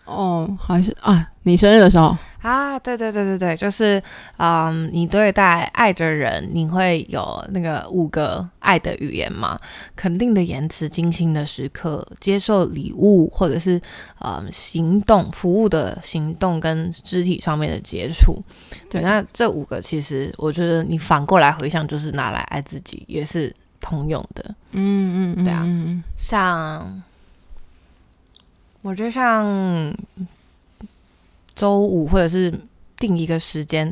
[0.06, 2.16] 哦，还是啊，你生日的时候。
[2.42, 4.00] 啊，对对对对对，就是，
[4.38, 9.60] 嗯，你对待爱的人，你会有那个五个爱的语言嘛？
[9.96, 13.82] 肯定的言辞、精心的时刻、接受礼物，或者是
[14.20, 18.40] 嗯行动、服务的行动跟肢体上面的接触。
[18.92, 23.52] 对，对那这五个其实我觉得你反过来回想，就是拿来爱自己，也是
[23.82, 24.46] 通用的。
[24.74, 27.02] 嗯嗯，对啊嗯像，
[28.86, 29.92] 我就像
[31.56, 32.54] 周五或者是
[32.98, 33.92] 定一个时间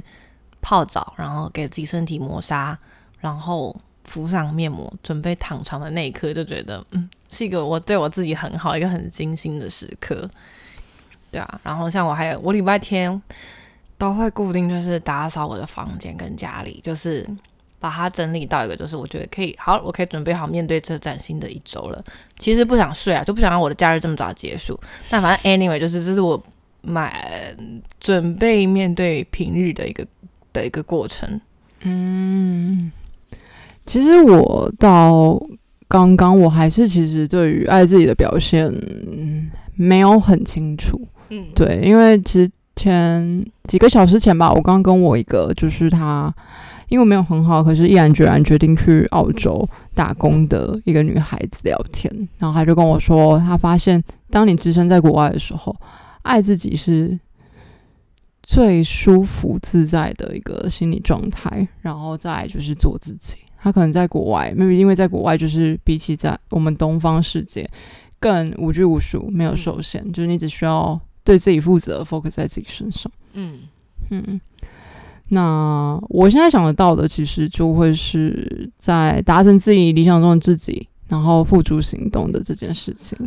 [0.62, 2.78] 泡澡，然后给自己身体磨砂，
[3.20, 10.30] 然后敷上面膜，准备躺床的那一刻，就觉得嗯，是一个我对我自己很好、一个很精心的时刻。
[11.32, 13.20] 对啊，然后像我还有我礼拜天
[13.98, 17.28] 都会固定就是打扫我的房间跟家里，就是
[17.84, 22.02] 把它整理到一个就是我觉得可以好，我可以准备好面对这崭新的一周了。
[22.40, 24.80] 其实不想睡啊，就不想让我的假日这么早结束。
[25.10, 26.42] 但反正 anyway，就是这是我
[26.80, 27.54] 买
[28.00, 30.08] 准备面对平日的一个
[30.54, 31.42] 的一个过程。
[31.82, 32.90] 嗯，
[33.86, 35.38] 其实我到
[35.90, 41.06] 刚刚，我还是其实对于爱自己的表现嗯没有很清楚。
[41.28, 46.34] 嗯，对，因为其实前几个小时前吧，我刚跟我一个就是他，
[46.90, 55.76] 因为没有很好，可是毅然决然决定去澳洲打工的一个女孩子聊天，然后他就跟我说，他发现当你置身在国外的时候，
[56.24, 57.18] 爱自己是
[58.42, 63.38] 最舒服自在的一个心理状态，然后再就是做自己。
[63.58, 67.70] 他可能在国外，maybe 因为在国外就是比起在我们东方世界
[68.20, 73.12] 更无拘无束，没有受限，就是你只需要对自己负责，focus 在自己身上。
[73.34, 73.62] 嗯
[74.10, 74.40] 嗯，
[75.30, 83.18] 那我现在想得到的，其实就会是在达成自己理想中的自己，然后付诸行动的这件事情，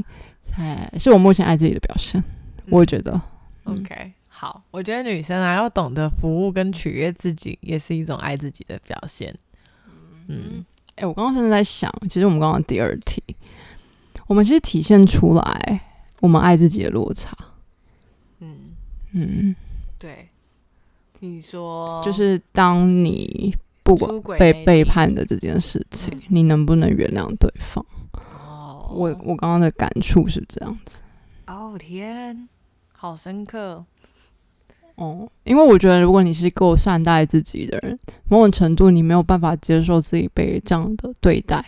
[0.42, 2.22] 才是我目前爱自己的表现。
[2.68, 3.20] 我觉得，
[3.64, 9.34] 嗯 OK，好，我觉得女生啊要懂得服务跟取悦自己，也是一种爱自己的表现。
[10.28, 10.64] 嗯
[10.96, 13.22] 哎、我刚刚甚至在想，其实我们刚刚第二题，
[14.26, 15.80] 我们其实体现出来
[16.20, 17.36] 我们爱自己的落差。
[19.16, 19.56] 嗯，嗯，
[19.98, 20.28] 对，
[21.20, 27.84] 你说就是当你不管被背叛的这件事情，嗯你能不能原谅对方？
[28.12, 31.00] 哦，我我刚刚的感触是这样子。
[31.46, 32.48] 哦天，
[32.92, 33.84] 好深刻。
[34.96, 37.98] 哦，因为我觉得，如果你是够善待自己的人，
[38.28, 41.62] 某种程度你没有办法接受自己被这样的对待。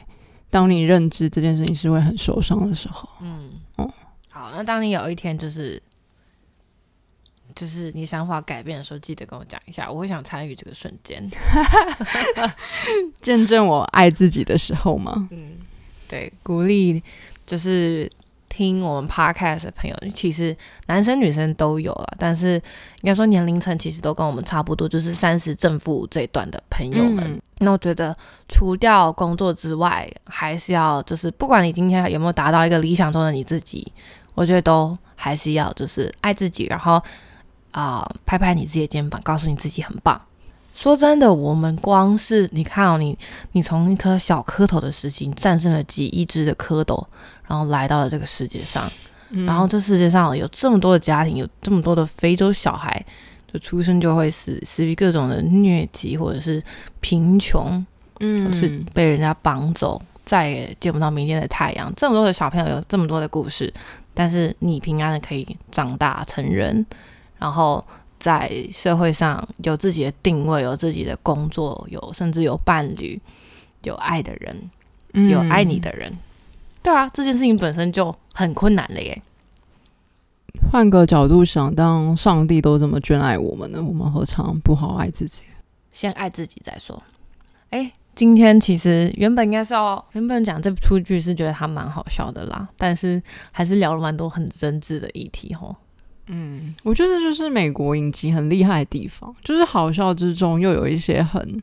[0.51, 3.93] 当你认知这件事情是会很受伤的时候，嗯，哦
[4.31, 5.81] 好，那当你有一天就是
[7.59, 11.29] 就是你想法改变的时候，记得跟我讲一下，我会想参与这个瞬间。
[13.21, 15.29] 见证我爱自己的时候吗？
[15.33, 15.57] 嗯，
[16.09, 17.03] 对，鼓励
[17.45, 18.09] 就是
[18.49, 20.57] 听我们 podcast 的朋友，其实
[20.87, 22.55] 男生女生都有了，但是
[23.03, 27.25] 应该说年龄层其实都跟我们差不多，就是三十正负这一段的朋友们。
[27.25, 28.17] 嗯那我觉得
[28.49, 33.93] 除掉工作之外，还是要就是不管你今天有没有达到一个理想中的你自己，
[34.37, 37.03] 我觉得都还是要就是爱自己，然后
[37.71, 40.21] 啊、拍拍你自己的肩膀，告诉你自己很棒。
[40.73, 43.19] 说真的，我们光是你看哦，你
[43.53, 47.05] 你从一颗小蝌蚪的时期，你战胜了几亿只的蝌蚪，
[47.49, 48.89] 然后来到了这个世界上，
[49.31, 53.05] 嗯然后这世界上有这么多的家庭，有这么多的非洲小孩，
[53.53, 56.63] 就出生就会死，死于各种的疟疾或者是
[57.01, 57.85] 贫穷，
[58.21, 61.93] 嗯是被人家绑走，再也见不到明天的太阳。
[61.97, 63.73] 这么多的小朋友有这么多的故事，
[64.15, 66.87] 但是你平安的可以长大成人，
[67.39, 67.85] 然后
[68.19, 73.21] 在社会上有自己的定位，有自己的工作，有甚至有伴侣，
[73.85, 74.71] 有爱的人，
[75.31, 76.17] 有爱你的人。
[76.83, 79.23] 对啊，这件事情本身就很困难了耶。
[80.73, 85.43] 换个角度想，当上帝都这么眷爱我们呢，我们何尝不好爱自己？
[85.93, 87.01] 先爱自己再说。
[87.71, 93.23] 哎，今天其实原本应该是要原本讲这出剧是觉得它蛮好笑的啦，但是
[93.53, 95.77] 还是聊了蛮多很真挚的议题吼。
[96.29, 101.61] 嗯，我觉得就是美国影集很厉害的地方，就是好笑之中又有一些很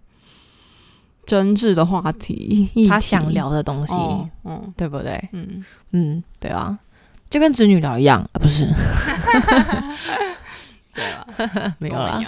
[1.25, 5.29] 真挚的话题，他想聊的东西，哦，嗯对不对？
[5.31, 6.77] 嗯，嗯，对啊，
[7.29, 8.67] 就跟侄女聊一样啊，不是？
[10.93, 12.21] 对啊，没有啦。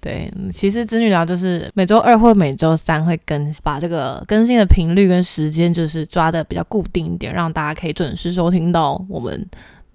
[0.00, 9.44] 对，嗯其实子女聊就是每周二或每周三会更把这个更新的频率跟时间就是抓的比较固定一点，让大家可以准时收听到我们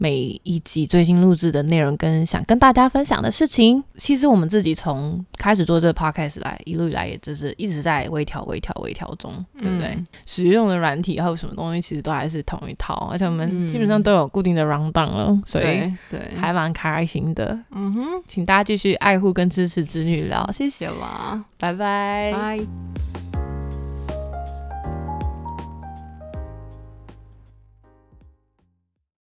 [0.02, 3.84] 每一集最新录制的内容跟想跟大家分享的事情。
[3.97, 9.89] 其实我们自己从开始做这个 podcast 来，一路以来也就是一直在微调、微调、微调中，对不对？
[9.89, 17.56] 嗯使用的软体还有什么东西，其实都还是同一套，而且我们嗯基本上都有固定的 round down 了，所以对对，还蛮开心的。
[17.70, 22.34] 嗯哼，请大家继续爱护跟支持侄女聊，谢谢，谢啦，拜拜。
[22.34, 23.31] 拜。